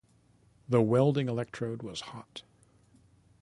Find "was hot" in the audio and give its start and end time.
1.83-2.41